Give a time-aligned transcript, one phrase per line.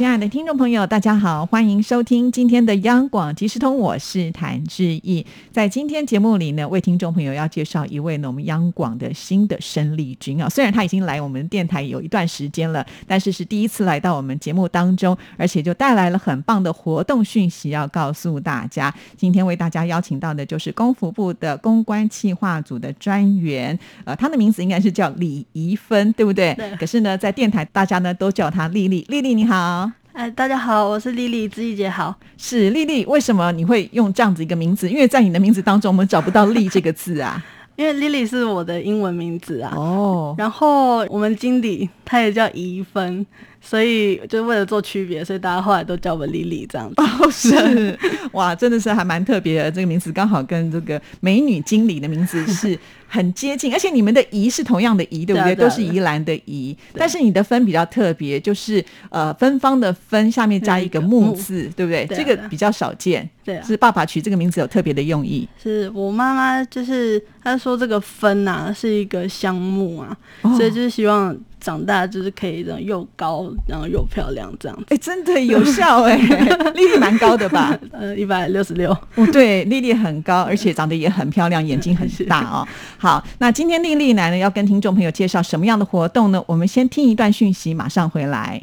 [0.00, 5.26] 亲爱的听众朋友，大家好，欢迎收听今天的央广即时通，我是谭志毅。
[5.52, 10.48] 在今天节目里呢，为听众朋友要介绍一位呢我们央广的新的生力军啊。
[10.48, 18.90] 虽然他已经来我们电台有一段时间了，但是是第一次来到我们节目当中，而且就带来了很棒的活动讯息要告诉大家。
[19.18, 26.54] 今天为大家邀请到的就是公服部的公关企划组的专员，呃，他的名字应该是叫李怡芬，对不对？
[26.54, 26.74] 对。
[26.76, 29.04] 可是呢，在电台大家呢都叫他丽丽。
[29.10, 29.89] 丽丽你好。
[30.20, 32.14] 哎，大家好，我是丽丽，知怡姐好。
[32.36, 34.86] 是丽丽，为什么你会用这样子一个名字？
[34.86, 37.42] 因为在你的名字当中，我们找不到“丽”这个字啊。
[37.76, 39.72] 因为丽丽是我的英文名字啊。
[39.74, 40.34] 哦。
[40.36, 43.26] 然后我们经理他也叫怡芬。
[43.60, 46.94] 所以就为了做区别，所以大家后来都叫我丽丽这样子。
[46.96, 47.98] 哦，是
[48.32, 49.70] 哇，真的是还蛮特别的。
[49.70, 55.54] 这个名字刚好跟这个美女经理的名字是 很接近，而且你们的宜是同样的宜，对不对？
[55.54, 62.06] 都是宜兰的宜，但是你的分比较特别，就是呃芬芳的芬下面加一个木字，对不对？
[62.06, 63.28] 这个比较少见。
[63.44, 65.46] 对，是爸爸取这个名字有特别的用意。
[65.62, 70.16] 是我妈妈就是她说这个芬呐是一个香木啊，
[70.56, 71.36] 所以就是希望。
[71.60, 74.84] 长大就是可以这样又高，然后又漂亮这样子。
[74.88, 76.16] 哎，真的有效哎！
[76.74, 77.78] 丽丽蛮高的吧？
[77.92, 78.90] 呃，一百六十六。
[79.16, 82.66] 哦，对，丽丽很高， 而且长得也很漂亮，眼睛很大哦。
[82.98, 86.42] 好，那今天丽丽来呢，要跟听众朋友介绍什么样的活动呢？
[86.46, 88.62] 我们先听一段讯息，马上回来。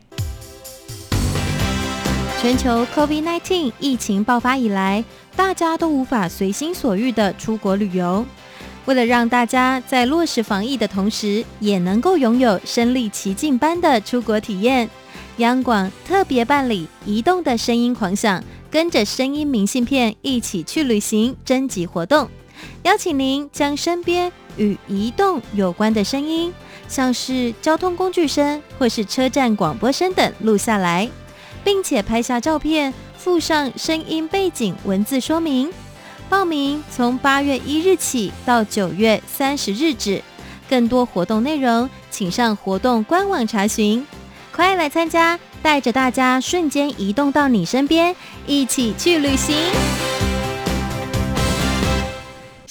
[2.40, 5.04] 全球 COVID-19 疫情爆发以来，
[5.36, 8.26] 大家都无法随心所欲的出国旅游。
[8.88, 14.90] 为了让大家在落实防疫的同时，也能够拥有身临其境般的出国体验，
[15.38, 18.42] 央广特别办理“移动的声音狂想”，
[18.72, 22.30] 跟着声音明信片一起去旅行征集活动，
[22.84, 26.54] 邀请您将身边与移动有关的声音，
[26.88, 31.10] 像是交通工具声或是车站广播声等录下来，
[31.62, 35.70] 并且拍下照片，附上声音背景文字说明。
[36.30, 40.22] 报名从八月一日起到九月三十日止，
[40.70, 44.06] 更多活动内容请上活动官网查询。
[44.52, 50.07] 快来参加，带着大家瞬间移动到你身边，一起去旅行。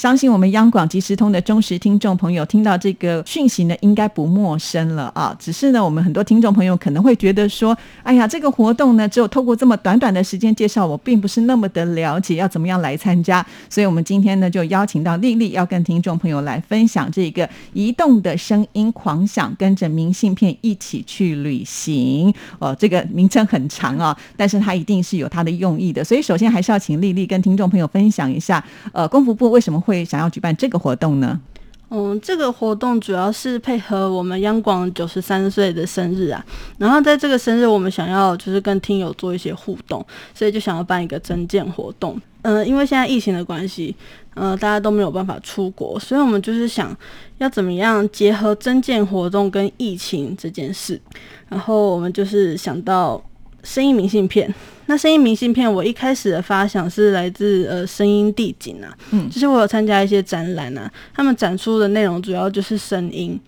[0.06, 5.36] 相信我们央广即时通的忠实听众朋友听到这个讯息呢，应该不陌生了啊。
[5.36, 13.44] 只是呢，我们很多听众朋友可能会觉得说，哎呀，这个活动呢，只有透过这么短短的时间介绍，我并不是那么的了解，要怎么样来参加。
[13.68, 22.32] 所以，我们今天呢，就邀请到丽丽，要跟听众朋友来分享这个移动的声音狂想，跟着明信片一起去旅行。
[22.60, 26.04] 哦，这个名称很长啊，但是它一定是有它的用意的。
[26.04, 29.82] 所以，首先还是要请丽丽跟听众朋友分享一下，呃，公服部为什么。
[29.86, 31.40] 会想要举办这个活动呢？
[31.88, 36.44] 嗯，这个活动主要是配合我们央广九十三岁的生日啊。
[36.78, 42.20] 然后在这个生日，我们想要就是跟听友做一些互动，所以就想要办一个增建活动。
[42.42, 43.94] 嗯，因为现在疫情的关系，
[44.34, 46.96] 呃，大家都没有办法出国，所以我们就是想
[47.38, 51.00] 要怎么样结合增建活动跟疫情这件事。
[51.48, 53.22] 然后我们就是想到
[53.62, 54.52] 声音明信片。
[54.86, 63.38] 那声音明信片，我一开始的发想是来自呃声音地景啊，嗯，就是我有参加一些展览啊，他们展出的内容主要就是声音，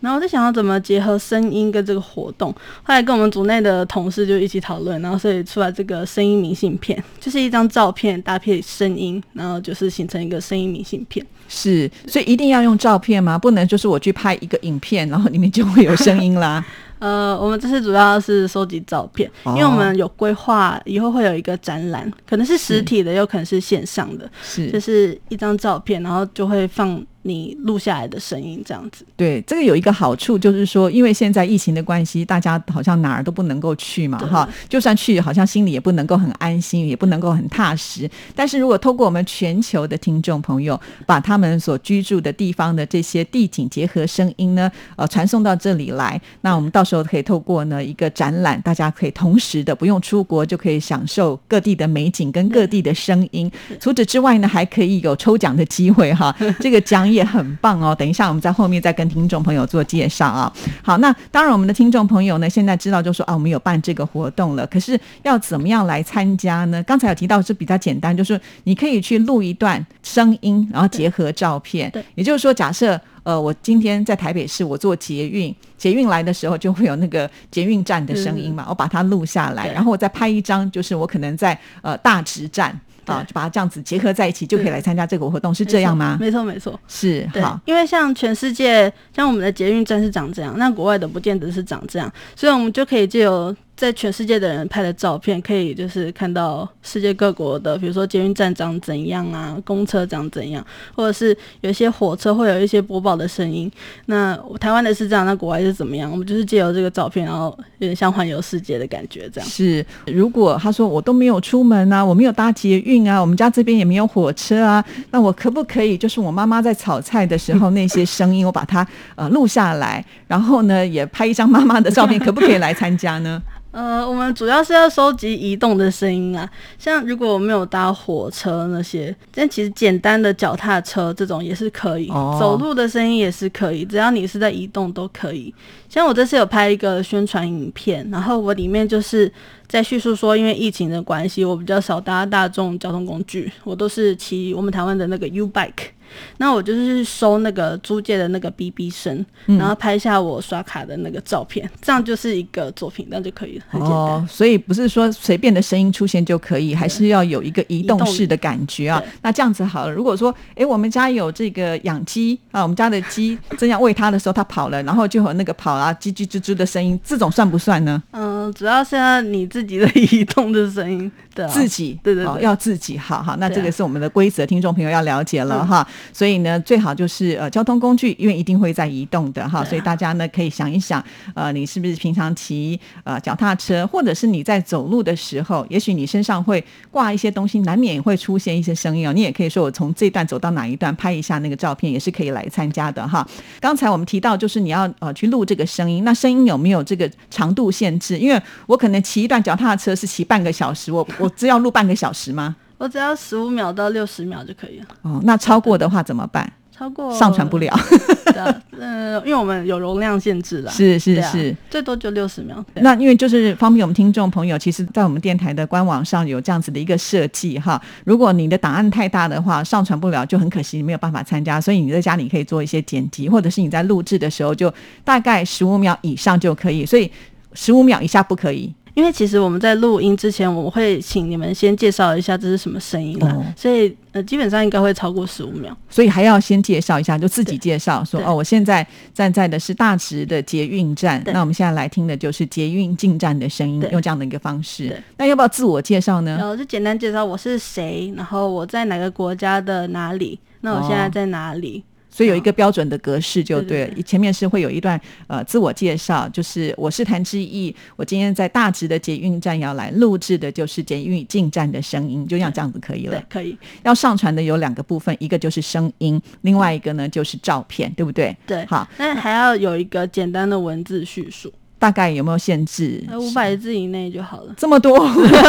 [0.00, 2.52] 然后我在想要怎么结合声音跟这个活动，
[2.82, 11.24] 后来跟我们组内的同事就一起讨论，然后所以出来这个声音明信片，就是一张照片搭配声音，然后就是形成一个声音明信片。
[11.48, 13.38] 是，所以一定要用照片吗？
[13.38, 16.64] 不能就是我去拍一个影片，然后里面就会有声音啦。
[17.02, 27.04] 呃，我们这次主要是收集照片，因为我们有规划以后会有一个展览，可能是实体的，有可能是线上的，是就是一张照片，然后就会放。
[27.22, 38.10] 你录下来的声音这样子，对这个有一个好处，就是说，因为现在疫情的关系，大家好像哪儿都不能够去嘛，哈，就算去，好像心里也不能够很安心，也不能够很踏实。
[38.34, 53.48] 但是如果透过我们全球的听众朋友，把他们所居住的地方的这些地景结合声音呢，呃，传送到这里来，那我们到时候可以透过呢一个展览，大家可以同时的不用出国就可以享受各地的美景跟各地的声音。
[53.78, 57.11] 除此之外呢，还可以有抽奖的机会哈，这个奖。
[57.12, 57.94] 也很棒哦。
[57.94, 60.52] 等一下我们在后面再跟听众朋友做介绍啊。
[60.82, 64.66] 好，那当然我们的听众朋友呢，现在知道就说啊，我们有办这个活动了。
[64.66, 66.82] 可是要怎么样来参加呢？
[66.84, 71.90] 刚才有提到是比较简单，就是你可以去录一段声音，然后结合照片。
[71.90, 82.78] 对，也就是说，假设呃，我今天在台北市，我坐捷运，捷运来的时候就会有那个捷运站的声音嘛，我把它录下来，然后我再拍一张，就是我可能在呃大直站。
[83.04, 86.16] 啊，就把它这样子结合在一起，就可以来参加这个活动，是这样吗？
[86.20, 87.60] 没错，没错，是好。
[87.64, 93.54] 因为像全世界，像我们的捷运站是长这样，那国外的不见得是长这样，所以我们就可以借由。
[93.74, 100.64] 在全世界的人拍的照片，可以就是看到世界各国的，比如说捷运站长怎样啊，公车长怎样，
[100.94, 103.70] 或者是有一些火车会有一些播报的声音。
[104.06, 106.08] 那台湾的是这样，那国外是怎么样？
[106.08, 107.46] 我们就是借由这个照片，然后
[107.78, 109.50] 有点像环游世界的感觉，这样。
[109.50, 118.86] 是，如果他说我都没有出门啊，我没有搭捷运啊，我们家这边也没有火车啊，那我可不可以就是我妈妈在炒菜的时候那些声音，我把它
[119.16, 123.42] 呃录下来，然后呢也拍一张妈妈的照片， 可不可以来参加呢？
[123.72, 126.48] 呃，我们主要是要收集移动的声音啊，
[126.78, 132.06] 像如果我没有搭火车那些，但其实简单的脚踏车这种也是可以，
[132.38, 135.52] 走路的声音也是可以，只要你是在移动都可以。
[135.88, 139.30] 像我这次有拍一个宣传影片，然后我里面就是
[139.66, 145.92] 在叙述说，因为疫情的关系，我比较少搭大众交通工具，我都是骑我们台湾的那个 U Bike。
[146.38, 154.28] 那我就是收那个租借的那个哔哔声，然后拍下我刷卡的那个照片，这样就是一个作品，这样就可以了，很简单。
[154.28, 159.02] 所以不是说随便的声音出现就可以，还是要有一个移动式的感觉啊。
[159.22, 168.02] 那这样子好了，如果说，哎，我们家有这个养鸡啊，我们家的鸡正要喂它的时候，它跑了，然后就有那个跑啊叽叽吱吱的声音，这种算不算呢？
[168.12, 175.86] 嗯，主要是要你自己的 移动的声音，对，自己，对对，要自己，好好，那这个是我们的规则，听众朋友要了解了哈。
[176.12, 181.04] 所以呢，最好就是呃，交通工具，因为一定会在移动的哈，所以大家呢可以想一想，
[181.34, 189.12] 呃，你是不是平常骑呃脚踏车，或者是你在走路的时候，也许你身上会挂一些东西，难免会出现一些声音哦。
[189.12, 193.26] 你也可以说我从这段走到哪一段，拍一下那个照片，也是可以来参加的哈。
[193.60, 198.18] 刚才我们提到，就是你要呃去录这个声音，那声音有没有这个长度限制？
[198.18, 198.31] 因为
[198.66, 202.54] 我可能骑一段脚踏车是骑半个小时，我 我只要录半个小时吗？
[202.78, 204.86] 我只要十五秒到六十秒就可以了。
[205.02, 206.52] 哦，那超过的话怎么办？
[206.76, 207.72] 超过上传不了。
[208.76, 210.70] 嗯，因为我们有容量限制的。
[210.70, 212.64] 是是是，最多就六十秒。
[212.76, 217.80] 那因为就是方便我们听众朋友，其实，在我们电台的官网上有这样子的一个设计哈。
[218.04, 221.60] 如果你的档案太大的话，上传不了就很可惜，你没有办法参加。
[221.60, 224.72] 所以你在家里可以做一些剪辑，或者是你在录制的时候，就
[225.04, 226.84] 大概十五秒以上就可以。
[226.84, 227.08] 所以
[227.54, 228.74] 十五秒以下不可以。
[228.94, 245.02] 因为其实我们在录音之前，我们会请你们先介绍一下这是什么声音啦，所以呃基本上应该会超过十五秒，所以还要先介绍一下，就自己介绍说哦，我现在站在的是大直的捷运站，那我们现在来听的就是捷运进站的声音，用这样的一个方式。
[245.16, 246.36] 那要不要自我介绍呢？
[246.38, 251.82] 然后就简单介绍我是谁，然后我在哪个国家的哪里，那我现在在哪里？
[252.14, 263.20] 所以有一个标准的格式就对了，前面是会有一段呃自我介绍，就是我是谭志毅，我今天在大直的捷运站要来录制的就是捷运进站的声音，就像这样子可以了。
[263.30, 263.56] 可以。
[263.82, 268.36] 要上传的有两个部分，一个就是声音，另外一个呢就是照片，对不对？
[268.46, 268.66] 对。
[268.66, 273.02] 好，那还要有一个简单的文字叙述，大概有没有限制？
[273.18, 274.54] 五百字以内就好了。
[274.58, 274.98] 这么多？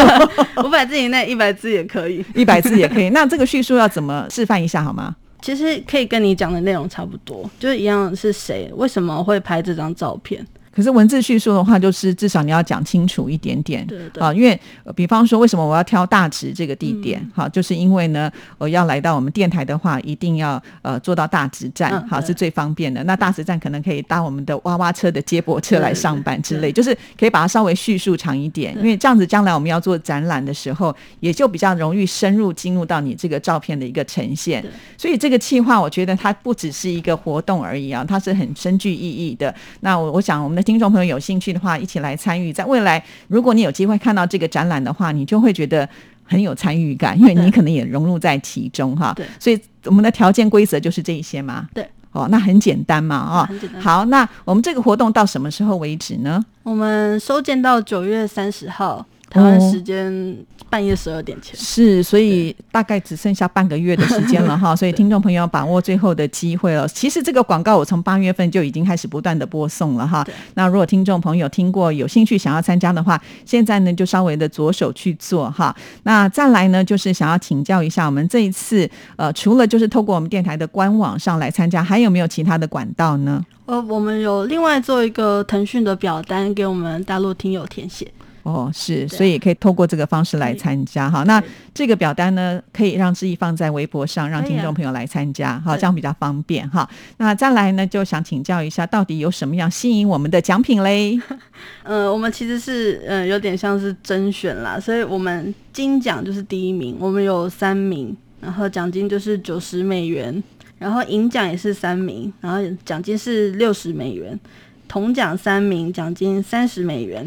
[0.64, 2.24] 五百字以内，一百字也可以。
[2.34, 3.10] 一百字也可以。
[3.10, 5.14] 那这个叙述要怎么示范一下好吗？
[5.44, 10.44] 其实可以跟你讲的内容差不多，就是一样是谁，为什么会拍这张照片。
[10.76, 14.60] 可是文字叙述的话，就是至少你要讲清楚一点点，对对啊，因为
[14.96, 17.24] 比方说，为什么我要挑大直这个地点？
[17.36, 23.04] 好，就是因为呢，我要来到我们电台的话，一定要呃坐到大直站，好是最方便的。
[23.04, 34.66] 那大直站可能可以搭我们的娃娃车的接驳车来上班之类，就是可以把它稍微叙述长一点，因为这样子将来我们要做展览的时候，也就比较容易深入进入到你这个照片的一个呈现。
[34.98, 39.54] 所以这个计划，我觉得它不只是一个活动而已啊，它是很深具意义的。
[39.82, 40.63] 那我我想我们的。
[40.64, 42.54] 听众朋友有兴趣的话，一起来参与。
[42.54, 45.88] 在未来，如果你有机会看到这个展览的话，你就会觉得
[46.24, 49.14] 很有参与感，因为你可能也融入在其中哈。
[49.16, 51.68] 对，所以我们的条件规则就是这一些嘛。
[51.74, 56.44] 对，哦，那很简单嘛，啊，好，那我们这个活动到什么时候为止呢？
[56.64, 59.06] 我们收件到九月三十号。
[59.30, 60.38] 台湾时间
[60.74, 61.56] 半夜十二点前。
[61.56, 66.88] 是，所以大概只剩下半个月的时间了哈， 所以听众朋友把握最后的机会了。
[66.88, 70.26] 其实这个广告我从八月份就已经开始不断的播送了哈。
[70.56, 75.76] 那如果听众朋友听过有兴趣想要参加的话，现在呢就稍微的着手去做哈。
[76.02, 83.46] 那再来呢就是想要请教一下，我们这一次呃除了就是透过我们电台的官网上来参加，还有没有其他的管道呢？
[83.68, 88.12] 呃，我们有另外做一个腾讯的表单给我们大陆听友填写。
[88.44, 91.24] 哦，是，所以可以透过这个方式来参加哈。
[91.24, 91.42] 那
[91.74, 96.88] 这个表单呢，可以让志毅放在微博上，让听众朋友来参加，哈，这样比较方便哈。
[97.18, 101.20] 那再来呢，就想请教一下，到底有什么样吸引我们的奖品嘞？
[101.84, 110.44] 呃，我们其实是呃有点像是甄选啦，所以我们金奖就是第一名，我们有三名，然后奖金就是九十美元。
[110.80, 114.38] 然后银奖也是三名，然后奖金是六十美元，
[114.86, 117.26] 铜奖三名，奖金三十美元，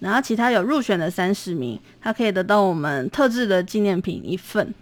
[0.00, 4.74] 然后其他有入选的三十名，他可以得到我们特制的纪念品一份。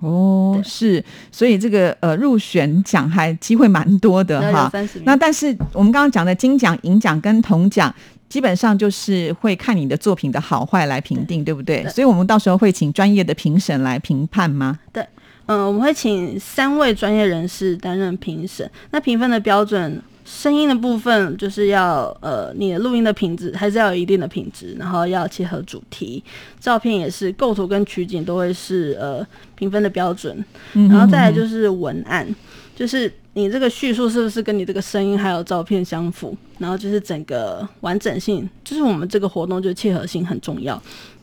[0.00, 4.70] 哦，是，所以这个呃入选奖还机会蛮多的哈。
[5.02, 7.92] 那但是我们刚刚讲的金奖、银奖跟铜奖，
[8.28, 11.84] 基本上就是会看你的作品的好坏来评定，对不对？
[11.88, 14.78] 所以我们到时候会请专业的评审来评判吗？
[14.92, 15.04] 对。
[15.46, 18.70] 嗯，我们会请三位专业人士担任评审。
[18.90, 26.22] 那评分的标准，声音的部分就是要呃，你的录音的品质还是要有一定的品质，然后要切合主题。
[26.60, 30.44] 照片也是构图跟取景都会是呃评分的标准。
[30.74, 32.28] 然后再来就是文案，
[32.76, 36.36] 就是你这个叙述是不是跟你这个声音还有照片相符？
[36.58, 40.80] 然后就是整个完整性，就是我们这个活动就切合性很重要。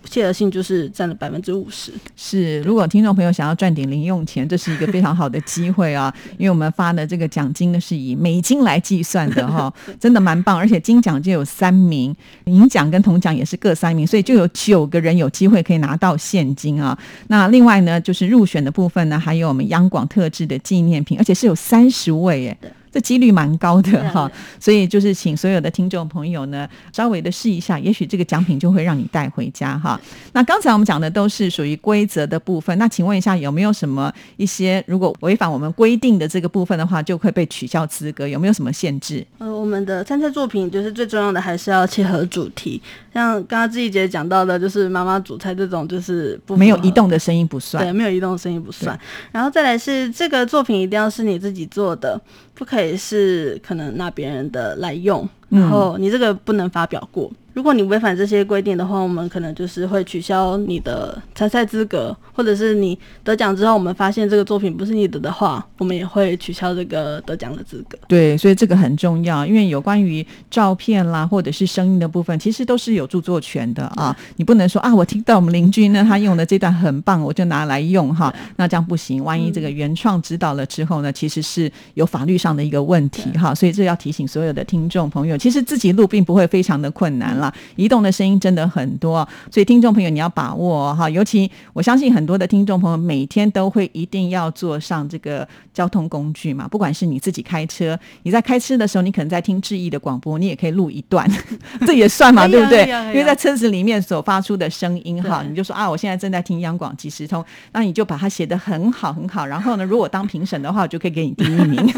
[0.10, 1.92] 切合性就是占了百分之五十。
[2.16, 6.14] 是，如果听众朋友想要赚点零用钱，这是一个非常好的机会啊！
[6.38, 10.58] 因为我们发的这个奖金呢是以美金来计算的哈， 真的蛮棒。
[10.58, 16.98] 而且金奖就有三名，银奖跟铜奖也是各三名，所以就有九个人有机会可以拿到现金啊。
[17.28, 22.58] 那另外呢，就是入选的部分呢，还有我们央广特制的纪念品，而且是有三十位哎。
[22.96, 30.00] 这几率蛮高的哈，所以就是请所有的听众朋友呢，稍微的试一下，也许这个奖品就会让你带回家哈。
[30.32, 38.26] 那刚才我们讲的都是属于规则的部分，那请问一下，有没有什么一些如果违反我们规定的这个部分的话，就会被取消资格？
[38.26, 39.28] 有没有什么限制？
[39.40, 42.82] 呃，我们的参赛作品就是最重要的，还是要切合主题。
[43.14, 48.98] 像刚刚志毅姐讲到的，就是妈妈煮菜这种，就是没有移动的声音不算，对，没有移动的声音不算。
[49.34, 52.22] 然后再来是这个作品一定要是你自己做的。
[52.58, 57.32] 不可以是可能拿别人的来用，然后你这个不能发表过。
[57.56, 67.98] 如果你违反这些规定的话，我们可能就是会取消你的参赛资格，或者是你得奖之后，我们发现这个作品不是你的的话，我们也会取消这个得奖的资格。
[68.10, 74.14] 对，所以这个很重要，因为有关于照片啦，或者是声音的部分，其实都是有著作权的啊。
[74.36, 79.24] 你不能说啊，我听到我们邻居呢，他用的这段很棒，我就拿来用哈，那这样不行。
[79.24, 83.56] 万一这个原创指导了之后呢，其实是有法律上的一个问题哈。
[83.56, 87.45] 所以这要提醒所有的听众朋友，其实自己录并不会非常的困难了。
[87.76, 91.10] 移动的声音真的很多，所以听众朋友你要把握哈。
[91.10, 101.30] 尤其我相信很多的听众朋友每天都会一定要坐上这个交通工具嘛，不管是你自己开车，你在开车的时候，你可能在听志毅的广播，你也可以录一段，
[101.86, 102.86] 这也算嘛，对不对？
[103.08, 111.86] 因为在车子里面所发出的声音哈，你就说啊，我现在正在听央广即时通，那你就把它写得很好很好，然后呢，如果当评审的话，我就可以给你第一名。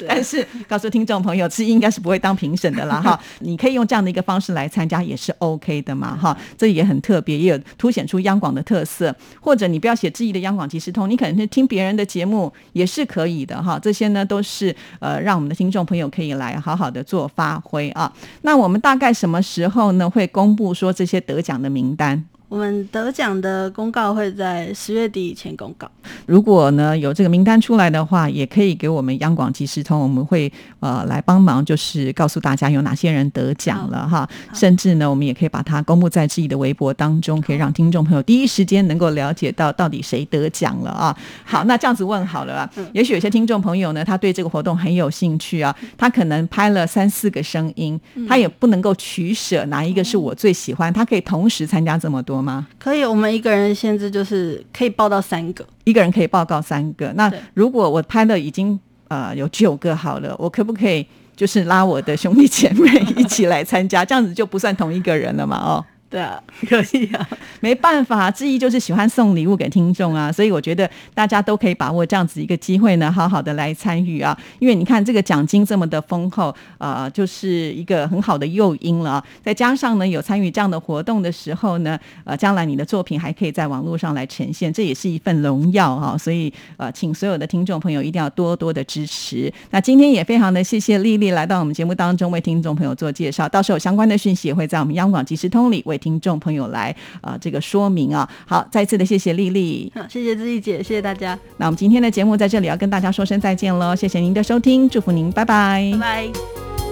[0.08, 3.18] 但是告诉听众朋友，是应该是不会当评审的啦哈。
[3.40, 6.36] 你可以用这样的一个方是来参加也是 OK 的嘛哈。
[6.56, 9.14] 这也很特别，也有凸显出央广的特色。
[9.40, 13.78] 或者你不要写质疑的央广即时通，你可能是听别人的节目也是可以的哈。
[13.78, 18.10] 这些呢都是呃让我们的听众朋友可以来好好的做发挥啊。
[18.42, 22.24] 那我们大概什么时候呢会公布说这些得奖的名单？
[22.50, 25.88] 我们得奖的公告会在十月底以前公告。
[26.26, 34.28] 如果呢有这个名单出来的话，也可以给我们央广即时通，我们会呃来帮忙，就是告诉大家有哪些人得奖了哈。
[34.52, 41.16] 甚至呢，我们也可以把它公布在自己的微博当中，可以让听众朋友第一时间能够了解到到底谁得奖了啊。
[41.44, 42.70] 好，那这样子问好了啊。
[42.92, 52.39] 也许有些听众朋友呢，他对这个活动很有兴趣啊，他可能拍了三四个声音，他也不能够取舍哪一个是我最喜欢，他可以同时参加这么多。
[52.40, 52.66] 吗？
[52.78, 57.12] 可以，我们一个人限制就是可以报到三个，一个人可以报告三个。
[57.14, 58.78] 那如果我拍的已经
[59.08, 61.06] 呃有九个好了，我可不可以
[61.36, 64.04] 就是拉我的兄弟姐妹一起来参加？
[64.04, 65.56] 这样子就不算同一个人了嘛？
[65.56, 65.84] 哦。
[66.10, 67.28] 对啊， 可以啊。
[67.60, 74.36] 没办法，志毅就是喜欢送礼物给听众啊，所以我觉得大家都可以把握这样子一个机会呢，好好的来参与啊。
[74.58, 79.24] 因为你看这个奖金这么的丰厚，呃，就是一个很好的诱因了啊。
[79.44, 86.18] 再加上呢，有参与这样的活动的时候呢，呃，将来你的作品还可以在网络上来呈现，这也是一份荣耀哈。
[86.18, 89.52] 所以呃，请所有的听众朋友一定要多多的支持。
[89.70, 98.28] 那今天也非常的谢谢丽丽来到我们节目当中为听众朋友做介绍，到时候相关的讯息也会在我们央广即时通里为听众朋友来啊这个说明啊。
[98.46, 106.89] 好，再次的谢谢丽丽，好，谢谢志毅姐，谢谢大家，那我们今天的节目在这里要跟大家说声再见喽，谢谢您的收听，祝福您，拜拜，拜拜。